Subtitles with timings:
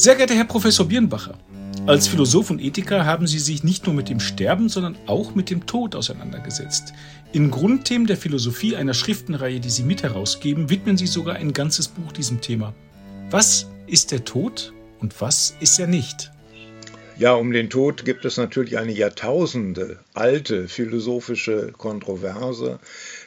[0.00, 1.36] Sehr geehrter Herr Professor Birnbacher,
[1.88, 5.50] als Philosoph und Ethiker haben Sie sich nicht nur mit dem Sterben, sondern auch mit
[5.50, 6.92] dem Tod auseinandergesetzt.
[7.32, 11.88] In Grundthemen der Philosophie einer Schriftenreihe, die Sie mit herausgeben, widmen Sie sogar ein ganzes
[11.88, 12.74] Buch diesem Thema.
[13.30, 16.30] Was ist der Tod und was ist er nicht?
[17.18, 22.78] Ja, um den Tod gibt es natürlich eine Jahrtausende alte philosophische Kontroverse.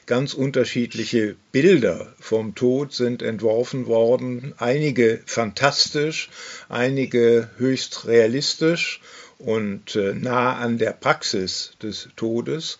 [0.08, 6.30] Ganz unterschiedliche Bilder vom Tod sind entworfen worden, einige fantastisch,
[6.70, 9.00] einige höchst realistisch
[9.38, 12.80] und äh, nah an der Praxis des Todes.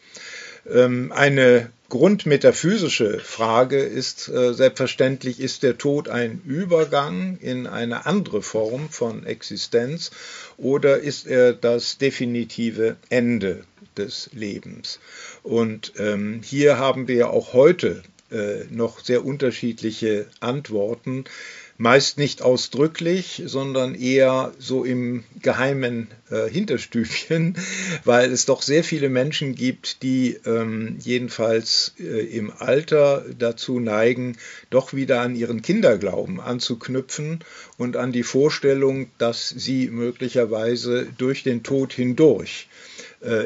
[0.70, 8.42] Ähm, eine grundmetaphysische Frage ist äh, selbstverständlich, ist der Tod ein Übergang in eine andere
[8.42, 10.12] Form von Existenz
[10.58, 13.66] oder ist er das definitive Ende
[13.98, 15.00] des Lebens?
[15.44, 21.26] Und ähm, hier haben wir auch heute äh, noch sehr unterschiedliche Antworten
[21.82, 27.58] meist nicht ausdrücklich, sondern eher so im geheimen äh, Hinterstübchen,
[28.06, 34.38] weil es doch sehr viele Menschen gibt, die ähm, jedenfalls äh, im Alter dazu neigen,
[34.70, 37.40] doch wieder an ihren Kinderglauben anzuknüpfen
[37.80, 42.68] und an die Vorstellung, dass sie möglicherweise durch den Tod hindurch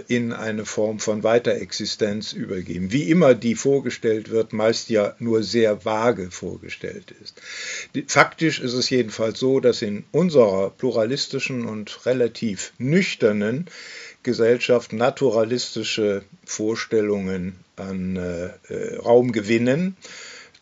[0.07, 2.93] in eine Form von Weiterexistenz übergeben.
[2.93, 7.41] Wie immer die vorgestellt wird, meist ja nur sehr vage vorgestellt ist.
[8.07, 13.65] Faktisch ist es jedenfalls so, dass in unserer pluralistischen und relativ nüchternen
[14.23, 19.97] Gesellschaft naturalistische Vorstellungen an äh, äh Raum gewinnen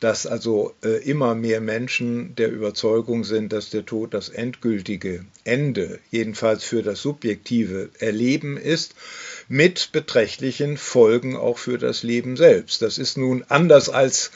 [0.03, 5.99] dass also äh, immer mehr Menschen der Überzeugung sind, dass der Tod das endgültige Ende,
[6.11, 8.95] jedenfalls für das subjektive Erleben ist,
[9.47, 12.81] mit beträchtlichen Folgen auch für das Leben selbst.
[12.81, 14.31] Das ist nun anders als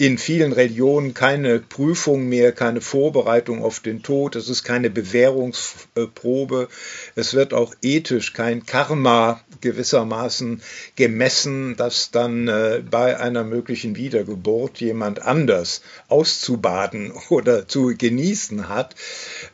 [0.00, 6.68] in vielen Religionen keine Prüfung mehr, keine Vorbereitung auf den Tod, es ist keine Bewährungsprobe,
[7.16, 10.62] es wird auch ethisch kein Karma gewissermaßen
[10.96, 18.94] gemessen, das dann äh, bei einer möglichen Wiedergeburt jemand anders auszubaden oder zu genießen hat.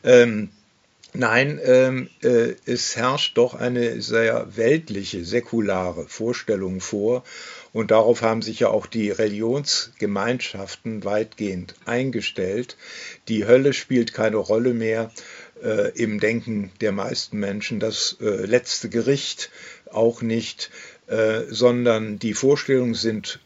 [0.05, 0.49] Ähm,
[1.19, 7.23] Nein, ähm, äh, es herrscht doch eine sehr weltliche, säkulare Vorstellung vor.
[7.73, 12.77] Und darauf haben sich ja auch die Religionsgemeinschaften weitgehend eingestellt.
[13.29, 15.11] Die Hölle spielt keine Rolle mehr
[15.63, 19.49] äh, im Denken der meisten Menschen, das äh, letzte Gericht
[19.91, 20.69] auch nicht,
[21.07, 23.39] äh, sondern die Vorstellungen sind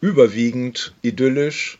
[0.00, 1.78] überwiegend idyllisch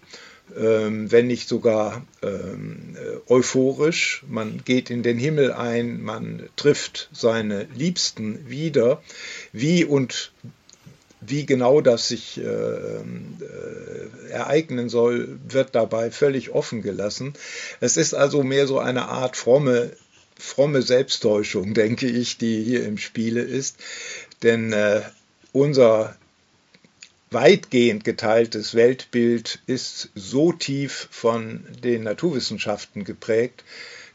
[0.54, 4.24] wenn nicht sogar ähm, äh, euphorisch.
[4.28, 9.02] Man geht in den Himmel ein, man trifft seine Liebsten wieder.
[9.52, 10.32] Wie und
[11.24, 13.02] wie genau das sich äh, äh,
[14.30, 17.34] ereignen soll, wird dabei völlig offen gelassen.
[17.80, 19.92] Es ist also mehr so eine Art fromme,
[20.38, 23.76] fromme Selbsttäuschung, denke ich, die hier im Spiele ist.
[24.42, 25.02] Denn äh,
[25.52, 26.16] unser
[27.32, 33.64] weitgehend geteiltes Weltbild ist so tief von den Naturwissenschaften geprägt,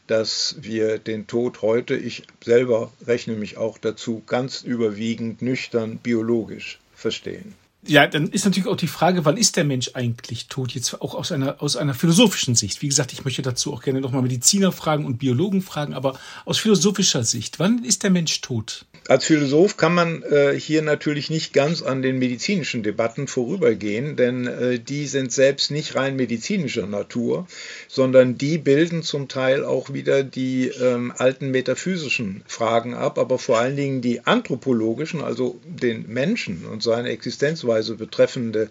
[0.06, 6.80] dass wir den Tod heute, ich selber rechne mich auch dazu, ganz überwiegend nüchtern biologisch
[6.94, 7.54] verstehen.
[7.88, 10.72] Ja, dann ist natürlich auch die Frage, wann ist der Mensch eigentlich tot?
[10.72, 12.82] Jetzt auch aus einer, aus einer philosophischen Sicht.
[12.82, 16.58] Wie gesagt, ich möchte dazu auch gerne nochmal Mediziner fragen und Biologen fragen, aber aus
[16.58, 18.84] philosophischer Sicht, wann ist der Mensch tot?
[19.08, 24.46] Als Philosoph kann man äh, hier natürlich nicht ganz an den medizinischen Debatten vorübergehen, denn
[24.46, 27.46] äh, die sind selbst nicht rein medizinischer Natur,
[27.88, 33.58] sondern die bilden zum Teil auch wieder die ähm, alten metaphysischen Fragen ab, aber vor
[33.58, 38.70] allen Dingen die anthropologischen, also den Menschen und seine Existenzweise betreffende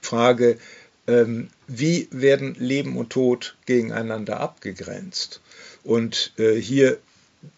[0.00, 0.58] Frage,
[1.06, 5.40] ähm, wie werden Leben und Tod gegeneinander abgegrenzt?
[5.84, 6.98] Und äh, hier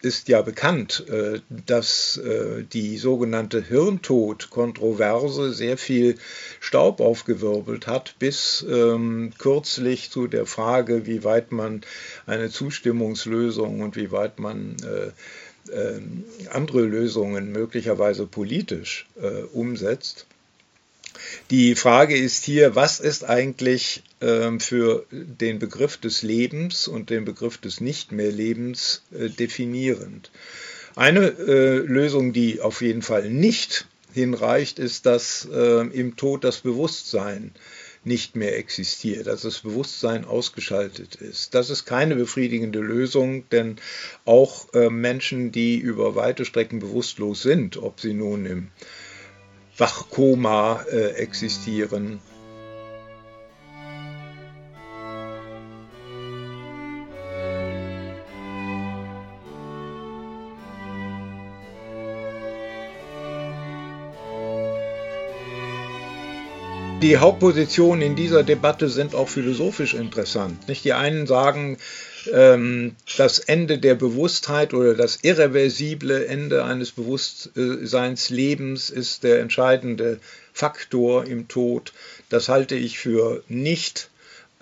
[0.01, 6.15] ist ja bekannt, äh, dass äh, die sogenannte Hirntod-Kontroverse sehr viel
[6.59, 11.81] Staub aufgewirbelt hat, bis ähm, kürzlich zu der Frage, wie weit man
[12.25, 15.11] eine Zustimmungslösung und wie weit man äh,
[15.71, 19.07] ähm, andere Lösungen möglicherweise politisch
[19.53, 20.25] umsetzt.
[21.51, 27.25] Die Frage ist hier, was ist eigentlich ähm, für den Begriff des Lebens und den
[27.25, 30.31] Begriff des Nicht mehr Lebens äh, definierend?
[30.95, 36.59] Eine äh, Lösung, die auf jeden Fall nicht hinreicht, ist, dass äh, im Tod das
[36.59, 37.53] Bewusstsein
[38.03, 41.53] nicht mehr existiert, dass das Bewusstsein ausgeschaltet ist.
[41.53, 43.75] Das ist keine befriedigende Lösung, denn
[44.25, 48.67] auch äh, Menschen, die über weite Strecken bewusstlos sind, ob sie nun im
[49.79, 52.19] Wachkoma äh, existieren.
[67.09, 70.67] Die Hauptpositionen in dieser Debatte sind auch philosophisch interessant.
[70.67, 70.85] Nicht?
[70.85, 71.79] Die einen sagen,
[72.31, 80.19] ähm, das Ende der Bewusstheit oder das irreversible Ende eines Bewusstseinslebens ist der entscheidende
[80.53, 81.93] Faktor im Tod.
[82.29, 84.11] Das halte ich für nicht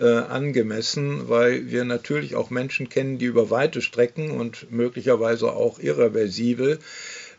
[0.00, 5.80] äh, angemessen, weil wir natürlich auch Menschen kennen, die über weite Strecken und möglicherweise auch
[5.80, 6.78] irreversibel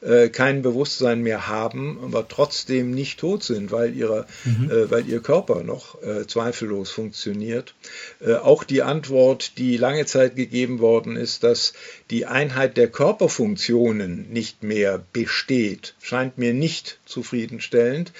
[0.02, 4.72] äh, kein Bewusstsein mehr haben, aber trotzdem nicht tot sind, weil, ihre, mhm.
[4.72, 7.76] äh, weil ihr Körper noch äh, zweifellos funktioniert.
[8.20, 11.74] Äh, auch die Antwort, die lange Zeit gegeben worden ist, dass
[12.10, 18.14] die Einheit der Körperfunktionen nicht mehr besteht, scheint mir nicht zufriedenstellend,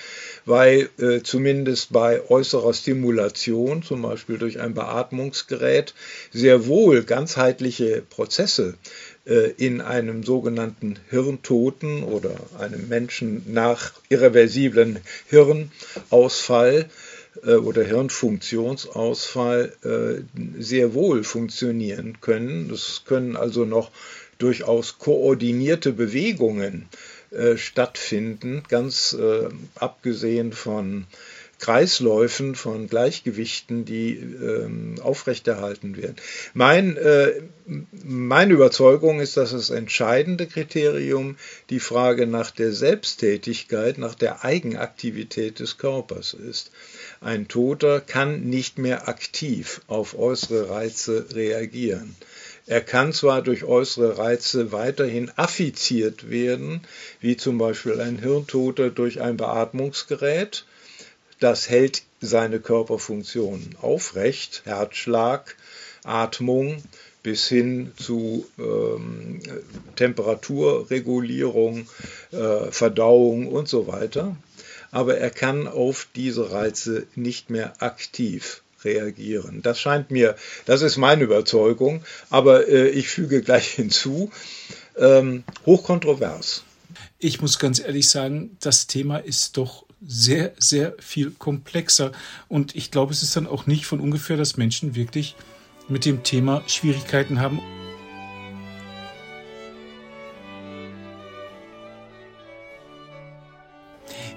[0.46, 5.94] weil äh, zumindest bei äußerer Stimulation, zum Beispiel durch ein Beatmungsgerät,
[6.32, 8.76] sehr wohl ganzheitliche Prozesse
[9.58, 16.90] in einem sogenannten Hirntoten oder einem Menschen nach irreversiblen Hirnausfall
[17.46, 22.70] äh, oder Hirnfunktionsausfall äh, sehr wohl funktionieren können.
[22.70, 23.92] Das können also noch
[24.38, 26.88] durchaus koordinierte Bewegungen
[27.58, 29.16] stattfinden, ganz
[29.76, 31.06] abgesehen von
[31.60, 36.16] Kreisläufen von Gleichgewichten, die ähm, aufrechterhalten werden.
[36.54, 37.42] Mein, äh,
[37.92, 41.36] meine Überzeugung ist, dass das entscheidende Kriterium
[41.70, 46.72] die Frage nach der Selbsttätigkeit, nach der Eigenaktivität des Körpers ist.
[47.20, 52.16] Ein Toter kann nicht mehr aktiv auf äußere Reize reagieren.
[52.70, 56.82] Er kann zwar durch äußere Reize weiterhin affiziert werden,
[57.20, 60.66] wie zum Beispiel ein Hirntoter durch ein Beatmungsgerät,
[61.40, 65.56] das hält seine Körperfunktionen aufrecht, Herzschlag,
[66.04, 66.84] Atmung
[67.24, 69.42] bis hin zu ähm,
[69.96, 71.88] Temperaturregulierung,
[72.32, 74.36] äh, Verdauung und so weiter.
[74.92, 79.62] Aber er kann auf diese Reize nicht mehr aktiv reagieren.
[79.62, 80.36] Das scheint mir,
[80.66, 84.32] das ist meine Überzeugung, aber äh, ich füge gleich hinzu,
[84.98, 86.64] ähm, hochkontrovers.
[87.20, 92.12] Ich muss ganz ehrlich sagen, das Thema ist doch sehr, sehr viel komplexer.
[92.48, 95.36] Und ich glaube, es ist dann auch nicht von ungefähr, dass Menschen wirklich
[95.88, 97.60] mit dem Thema Schwierigkeiten haben.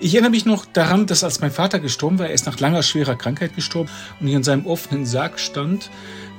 [0.01, 2.83] Ich erinnere mich noch daran, dass als mein Vater gestorben war, er ist nach langer
[2.83, 3.89] schwerer Krankheit gestorben
[4.19, 5.91] und ich in seinem offenen Sarg stand,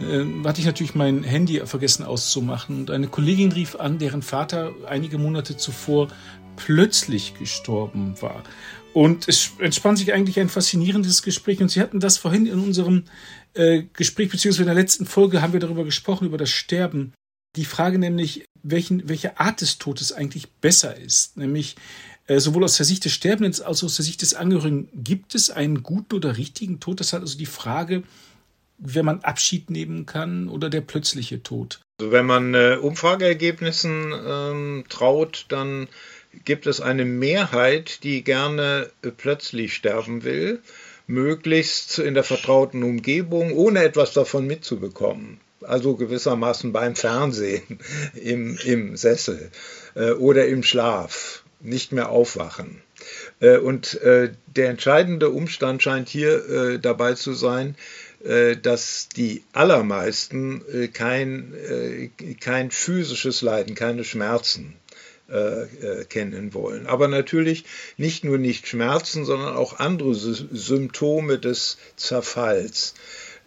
[0.02, 4.74] äh, hatte ich natürlich mein Handy vergessen auszumachen und eine Kollegin rief an, deren Vater
[4.86, 6.10] einige Monate zuvor
[6.58, 8.44] plötzlich gestorben war.
[8.94, 11.62] Und es entspann sich eigentlich ein faszinierendes Gespräch.
[11.62, 13.06] Und Sie hatten das vorhin in unserem
[13.54, 17.13] äh, Gespräch, beziehungsweise in der letzten Folge haben wir darüber gesprochen, über das Sterben.
[17.56, 21.38] Die Frage nämlich, welchen, welche Art des Todes eigentlich besser ist.
[21.38, 21.75] Nämlich
[22.28, 24.90] äh, sowohl aus der Sicht des Sterbenden als auch aus der Sicht des Angehörigen.
[24.94, 27.00] Gibt es einen guten oder richtigen Tod?
[27.00, 28.04] Das hat also die Frage,
[28.78, 31.81] wenn man Abschied nehmen kann oder der plötzliche Tod.
[32.00, 35.88] Also wenn man äh, Umfrageergebnissen ähm, traut, dann
[36.45, 40.62] gibt es eine Mehrheit, die gerne äh, plötzlich sterben will,
[41.07, 45.39] möglichst in der vertrauten Umgebung, ohne etwas davon mitzubekommen.
[45.61, 47.80] Also gewissermaßen beim Fernsehen,
[48.16, 49.52] im, im Sessel
[49.95, 52.81] äh, oder im Schlaf, nicht mehr aufwachen.
[53.40, 57.75] Äh, und der entscheidende Umstand scheint hier dabei zu sein,
[58.61, 60.61] dass die allermeisten
[60.94, 61.54] kein,
[62.40, 64.75] kein physisches Leiden, keine Schmerzen
[65.30, 66.85] äh, äh, kennen wollen.
[66.85, 67.63] Aber natürlich
[67.95, 72.94] nicht nur nicht Schmerzen, sondern auch andere Symptome des Zerfalls,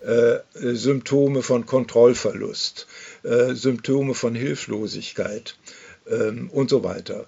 [0.02, 2.86] äh, Symptome von Kontrollverlust,
[3.22, 5.58] Symptome von Hilflosigkeit
[6.08, 7.26] ähm, und so weiter.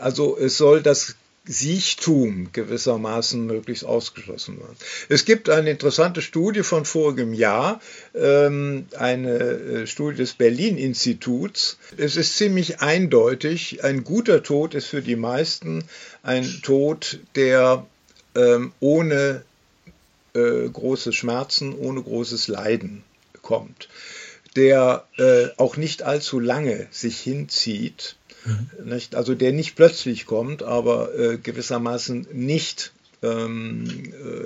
[0.00, 1.14] Also es soll das
[1.46, 4.76] Siechtum gewissermaßen möglichst ausgeschlossen wird.
[5.08, 7.80] Es gibt eine interessante Studie von vorigem Jahr,
[8.14, 11.78] ähm, eine äh, Studie des Berlin-Instituts.
[11.96, 15.84] Es ist ziemlich eindeutig, ein guter Tod ist für die meisten
[16.22, 17.86] ein Tod, der
[18.34, 19.42] ähm, ohne
[20.34, 23.02] äh, große Schmerzen, ohne großes Leiden
[23.40, 23.88] kommt,
[24.56, 28.90] der äh, auch nicht allzu lange sich hinzieht Mhm.
[28.90, 29.14] Nicht?
[29.14, 32.92] Also der nicht plötzlich kommt, aber äh, gewissermaßen nicht
[33.22, 33.84] ähm,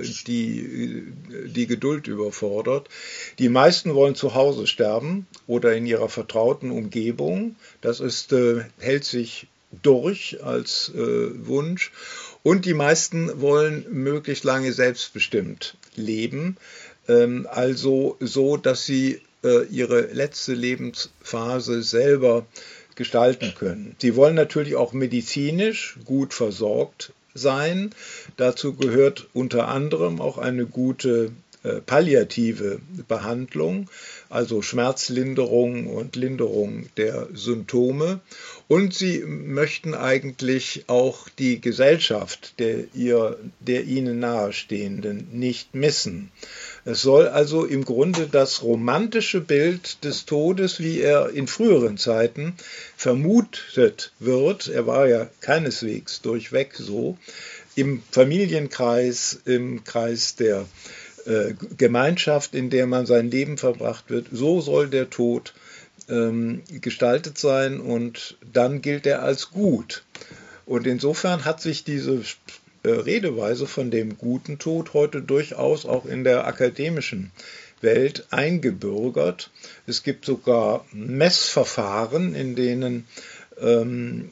[0.00, 1.12] äh, die,
[1.46, 2.88] die Geduld überfordert.
[3.38, 7.56] Die meisten wollen zu Hause sterben oder in ihrer vertrauten Umgebung.
[7.80, 9.46] Das ist, äh, hält sich
[9.82, 11.92] durch als äh, Wunsch.
[12.42, 16.56] Und die meisten wollen möglichst lange selbstbestimmt leben.
[17.08, 22.46] Ähm, also so, dass sie äh, ihre letzte Lebensphase selber
[22.96, 23.96] gestalten können.
[23.98, 27.90] Sie wollen natürlich auch medizinisch gut versorgt sein.
[28.36, 31.32] Dazu gehört unter anderem auch eine gute
[31.64, 33.88] äh, palliative Behandlung,
[34.28, 38.20] also Schmerzlinderung und Linderung der Symptome.
[38.68, 46.30] Und sie möchten eigentlich auch die Gesellschaft der, ihr, der ihnen nahestehenden nicht missen.
[46.86, 52.54] Es soll also im Grunde das romantische Bild des Todes, wie er in früheren Zeiten
[52.96, 57.16] vermutet wird, er war ja keineswegs durchweg so,
[57.74, 60.66] im Familienkreis, im Kreis der
[61.24, 65.54] äh, Gemeinschaft, in der man sein Leben verbracht wird, so soll der Tod
[66.10, 70.04] ähm, gestaltet sein und dann gilt er als gut.
[70.66, 72.22] Und insofern hat sich diese
[72.90, 77.30] Redeweise von dem guten Tod heute durchaus auch in der akademischen
[77.80, 79.50] Welt eingebürgert.
[79.86, 83.06] Es gibt sogar Messverfahren, in denen
[83.60, 84.30] ähm,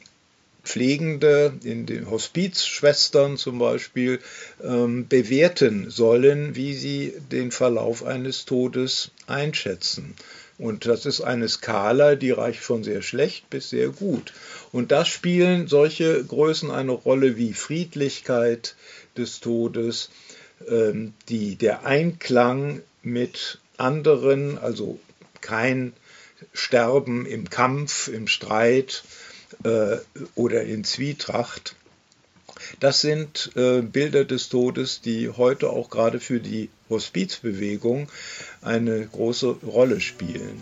[0.63, 4.19] Pflegende, in den Hospizschwestern zum Beispiel,
[4.63, 10.15] ähm, bewerten sollen, wie sie den Verlauf eines Todes einschätzen.
[10.57, 14.33] Und das ist eine Skala, die reicht von sehr schlecht bis sehr gut.
[14.71, 18.75] Und da spielen solche Größen eine Rolle wie Friedlichkeit
[19.17, 20.09] des Todes,
[20.67, 24.99] ähm, die, der Einklang mit anderen, also
[25.41, 25.93] kein
[26.53, 29.03] Sterben im Kampf, im Streit,
[29.63, 29.97] äh,
[30.35, 31.75] oder in Zwietracht.
[32.79, 38.09] Das sind äh, Bilder des Todes, die heute auch gerade für die Hospizbewegung
[38.61, 40.61] eine große Rolle spielen.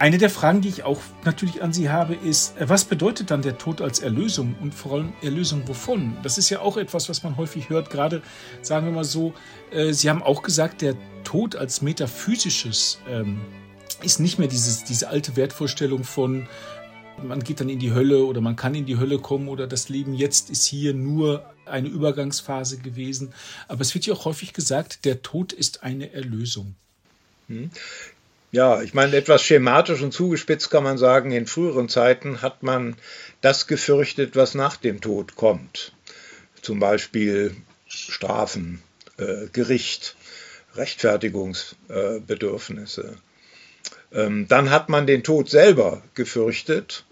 [0.00, 3.58] Eine der Fragen, die ich auch natürlich an Sie habe, ist, was bedeutet dann der
[3.58, 6.16] Tod als Erlösung und vor allem Erlösung wovon?
[6.22, 8.22] Das ist ja auch etwas, was man häufig hört, gerade
[8.62, 9.34] sagen wir mal so,
[9.72, 10.94] äh, Sie haben auch gesagt, der
[11.28, 13.42] Tod als metaphysisches ähm,
[14.02, 16.48] ist nicht mehr dieses, diese alte Wertvorstellung von,
[17.22, 19.90] man geht dann in die Hölle oder man kann in die Hölle kommen oder das
[19.90, 23.34] Leben jetzt ist hier nur eine Übergangsphase gewesen.
[23.68, 26.76] Aber es wird ja auch häufig gesagt, der Tod ist eine Erlösung.
[27.48, 27.72] Hm.
[28.50, 32.96] Ja, ich meine, etwas schematisch und zugespitzt kann man sagen, in früheren Zeiten hat man
[33.42, 35.92] das gefürchtet, was nach dem Tod kommt.
[36.62, 37.54] Zum Beispiel
[37.86, 38.80] Strafen,
[39.18, 40.16] äh, Gericht,
[40.78, 43.16] Rechtfertigungsbedürfnisse.
[44.12, 47.04] Äh, ähm, dann hat man den Tod selber gefürchtet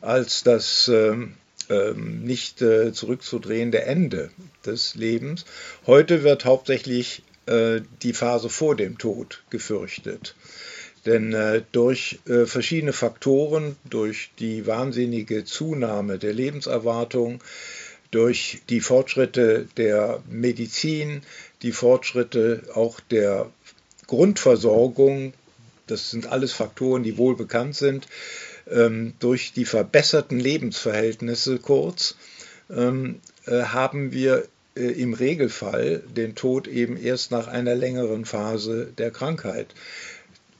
[0.00, 1.34] als das ähm,
[1.70, 4.30] ähm, nicht äh, zurückzudrehende Ende
[4.64, 5.44] des Lebens.
[5.86, 10.36] Heute wird hauptsächlich äh, die Phase vor dem Tod gefürchtet.
[11.06, 17.42] Denn äh, durch verschiedene Faktoren, durch die wahnsinnige Zunahme der Lebenserwartung,
[18.14, 21.22] durch die Fortschritte der Medizin,
[21.62, 23.50] die Fortschritte auch der
[24.06, 25.32] Grundversorgung,
[25.88, 28.06] das sind alles Faktoren, die wohl bekannt sind,
[28.70, 32.14] ähm, durch die verbesserten Lebensverhältnisse kurz,
[32.70, 38.92] ähm, äh, haben wir äh, im Regelfall den Tod eben erst nach einer längeren Phase
[38.96, 39.74] der Krankheit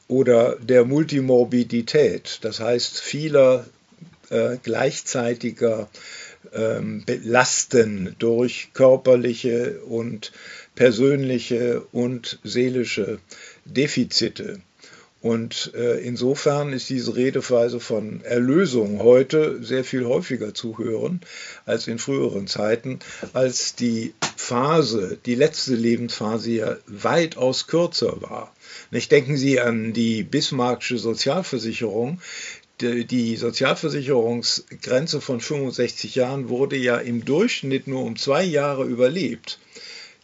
[0.09, 3.65] oder der Multimorbidität, das heißt vieler
[4.31, 5.89] äh, gleichzeitiger
[6.53, 10.33] ähm, Lasten durch körperliche und
[10.75, 13.19] persönliche und seelische
[13.65, 14.61] Defizite.
[15.25, 21.23] Und äh, insofern ist diese Redeweise von Erlösung heute sehr viel häufiger zu hören
[21.65, 22.99] als in früheren Zeiten,
[23.33, 28.55] als die Phase, die letzte Lebensphase ja weitaus kürzer war.
[28.91, 32.21] Nicht denken Sie an die Bismarckische Sozialversicherung.
[32.81, 39.61] Die Sozialversicherungsgrenze von 65 Jahren wurde ja im Durchschnitt nur um zwei Jahre überlebt.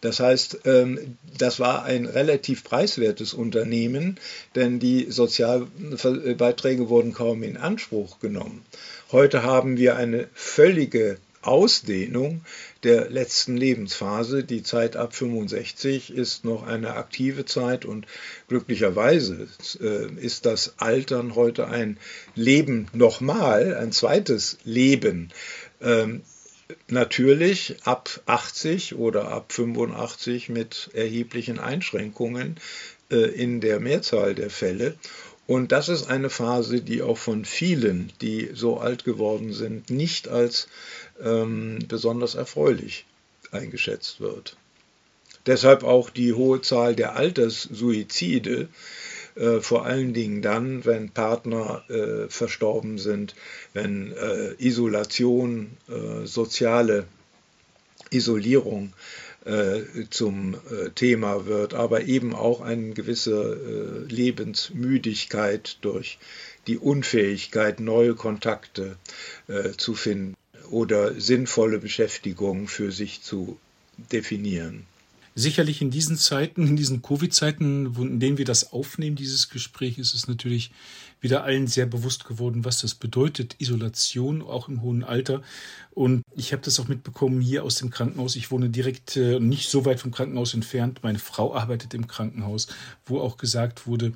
[0.01, 4.19] Das heißt, ähm, das war ein relativ preiswertes Unternehmen,
[4.55, 8.65] denn die Sozialbeiträge wurden kaum in Anspruch genommen.
[9.13, 12.43] Heute haben wir eine völlige Ausdehnung
[12.83, 14.45] der letzten Lebensphase.
[14.45, 18.07] Die Zeit ab 65 ist noch eine aktive Zeit und
[18.49, 19.49] glücklicherweise
[19.81, 21.99] äh, ist das Altern heute ein
[22.35, 25.33] Leben nochmal, ein zweites Leben.
[25.81, 26.23] Ähm,
[26.89, 32.57] natürlich ab 80 oder ab 85 mit erheblichen Einschränkungen
[33.11, 34.97] äh, in der Mehrzahl der Fälle.
[35.51, 40.29] Und das ist eine Phase, die auch von vielen, die so alt geworden sind, nicht
[40.29, 40.69] als
[41.21, 43.05] ähm, besonders erfreulich
[43.51, 44.57] eingeschätzt wird.
[45.47, 48.69] Deshalb auch die hohe Zahl der Alterssuizide,
[49.35, 53.35] äh, vor allen Dingen dann, wenn Partner äh, verstorben sind,
[53.73, 57.09] wenn äh, Isolation, äh, soziale
[58.11, 58.93] Isolierung
[60.11, 66.19] zum äh, Thema wird, aber eben auch eine gewisse äh, Lebensmüdigkeit durch
[66.67, 68.97] die Unfähigkeit, neue Kontakte
[69.49, 70.37] äh, zu finden
[70.71, 73.59] oder sinnvolle Beschäftigung für sich zu
[74.13, 74.87] definieren.
[75.35, 80.13] Sicherlich in diesen Zeiten, in diesen Covid-Zeiten, in denen wir das aufnehmen, dieses Gespräch, ist
[80.13, 80.73] es natürlich
[81.21, 85.43] wieder allen sehr bewusst geworden, was das bedeutet, Isolation, auch im hohen Alter.
[85.93, 88.37] Und ich habe das auch mitbekommen hier aus dem Krankenhaus.
[88.37, 91.01] Ich wohne direkt äh, nicht so weit vom Krankenhaus entfernt.
[91.03, 92.69] Meine Frau arbeitet im Krankenhaus,
[93.05, 94.13] wo auch gesagt wurde,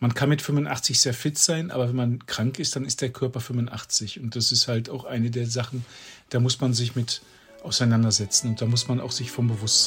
[0.00, 3.10] man kann mit 85 sehr fit sein, aber wenn man krank ist, dann ist der
[3.10, 4.18] Körper 85.
[4.20, 5.84] Und das ist halt auch eine der Sachen,
[6.30, 7.20] da muss man sich mit
[7.62, 9.84] auseinandersetzen und da muss man auch sich vom bewusst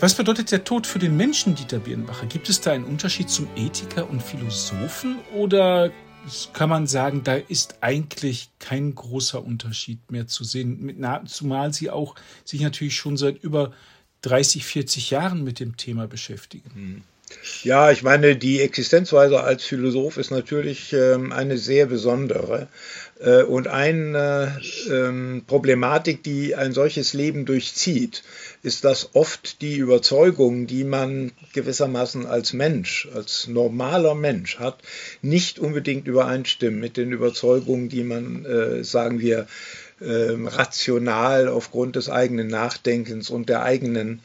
[0.00, 2.24] Was bedeutet der Tod für den Menschen, Dieter Birnbacher?
[2.24, 5.92] Gibt es da einen Unterschied zum Ethiker und Philosophen oder
[6.54, 12.14] kann man sagen, da ist eigentlich kein großer Unterschied mehr zu sehen, zumal Sie auch
[12.46, 13.74] sich natürlich schon seit über
[14.22, 16.70] 30, 40 Jahren mit dem Thema beschäftigen.
[16.72, 17.02] Hm.
[17.62, 22.68] Ja, ich meine, die Existenzweise als Philosoph ist natürlich ähm, eine sehr besondere.
[23.20, 28.22] Äh, und eine ähm, Problematik, die ein solches Leben durchzieht,
[28.62, 34.82] ist, dass oft die Überzeugungen, die man gewissermaßen als Mensch, als normaler Mensch hat,
[35.22, 39.46] nicht unbedingt übereinstimmen mit den Überzeugungen, die man, äh, sagen wir,
[40.00, 44.20] äh, rational aufgrund des eigenen Nachdenkens und der eigenen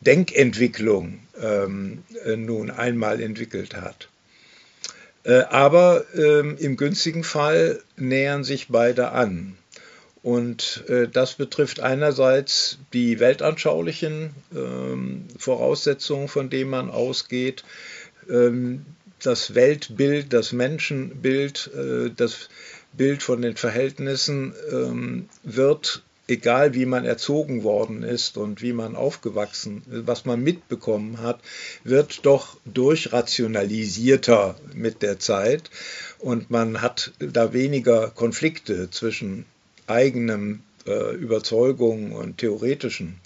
[0.00, 4.08] Denkentwicklung ähm, äh, nun einmal entwickelt hat.
[5.24, 9.56] Äh, aber ähm, im günstigen Fall nähern sich beide an.
[10.22, 17.64] Und äh, das betrifft einerseits die weltanschaulichen ähm, Voraussetzungen, von denen man ausgeht,
[18.30, 18.86] ähm,
[19.20, 22.48] das Weltbild, das Menschenbild, äh, das
[22.92, 28.96] Bild von den Verhältnissen ähm, wird egal wie man erzogen worden ist und wie man
[28.96, 31.40] aufgewachsen, was man mitbekommen hat,
[31.84, 35.70] wird doch durchrationalisierter mit der Zeit.
[36.18, 39.44] Und man hat da weniger Konflikte zwischen
[39.92, 43.20] eigenem äh, Überzeugungen und theoretischen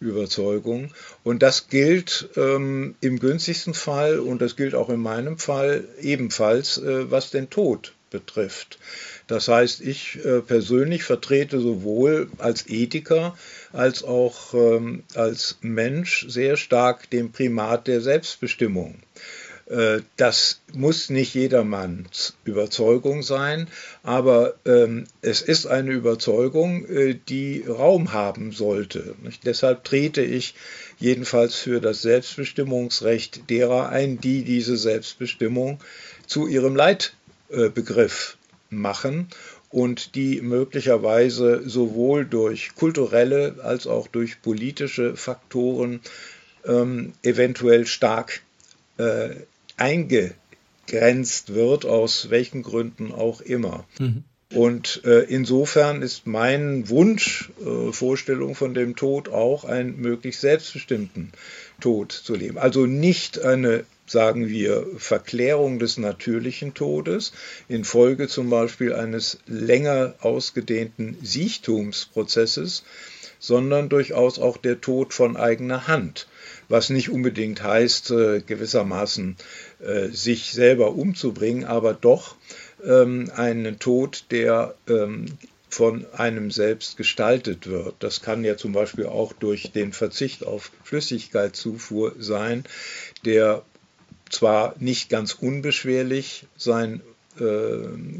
[0.00, 0.92] Überzeugungen.
[1.24, 6.78] Und das gilt ähm, im günstigsten Fall und das gilt auch in meinem Fall ebenfalls,
[6.78, 8.78] äh, was den Tod betrifft.
[9.26, 13.36] Das heißt, ich äh, persönlich vertrete sowohl als Ethiker
[13.72, 18.96] als auch ähm, als Mensch sehr stark den Primat der Selbstbestimmung.
[19.68, 23.68] Äh, das muss nicht jedermanns Überzeugung sein,
[24.02, 29.14] aber ähm, es ist eine Überzeugung, äh, die Raum haben sollte.
[29.44, 30.54] Deshalb trete ich
[30.98, 35.80] jedenfalls für das Selbstbestimmungsrecht derer ein, die diese Selbstbestimmung
[36.26, 38.38] zu ihrem Leitbegriff
[38.70, 39.28] machen
[39.70, 46.00] und die möglicherweise sowohl durch kulturelle als auch durch politische Faktoren
[46.64, 48.40] ähm, eventuell stark
[48.96, 49.30] äh,
[49.78, 53.86] eingegrenzt wird, aus welchen Gründen auch immer.
[53.98, 54.24] Mhm.
[54.54, 61.32] Und äh, insofern ist mein Wunsch, äh, Vorstellung von dem Tod auch einen möglichst selbstbestimmten
[61.80, 62.56] Tod zu leben.
[62.56, 67.32] Also nicht eine sagen wir, Verklärung des natürlichen Todes
[67.68, 72.84] infolge zum Beispiel eines länger ausgedehnten Siechtumsprozesses,
[73.38, 76.26] sondern durchaus auch der Tod von eigener Hand,
[76.68, 79.36] was nicht unbedingt heißt, äh, gewissermaßen
[79.80, 82.36] äh, sich selber umzubringen, aber doch
[82.84, 85.26] ähm, einen Tod, der ähm,
[85.70, 87.94] von einem selbst gestaltet wird.
[88.00, 92.64] Das kann ja zum Beispiel auch durch den Verzicht auf Flüssigkeitszufuhr sein,
[93.24, 93.62] der
[94.30, 97.02] zwar nicht ganz unbeschwerlich sein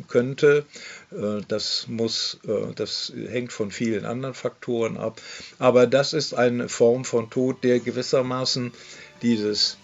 [0.09, 0.65] könnte.
[1.11, 5.21] Äh, das muss, äh, das hängt von vielen anderen Faktoren ab.
[5.59, 8.73] Aber das ist eine Form von Tod, der gewissermaßen
[9.23, 9.79] dieses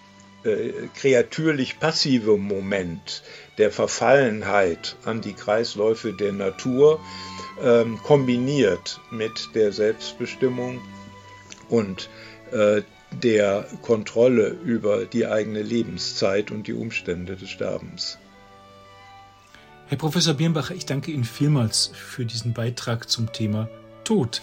[0.95, 3.23] kreatürlich passive Moment
[3.57, 7.01] der Verfallenheit an die Kreisläufe der Natur
[7.63, 10.83] ähm, kombiniert mit der Selbstbestimmung
[11.71, 12.11] und
[13.23, 18.19] der Kontrolle über die eigene Lebenszeit und die Umstände des Sterbens.
[19.87, 23.69] Herr Professor Birnbacher, ich danke Ihnen vielmals für diesen Beitrag zum Thema
[24.03, 24.41] Tod.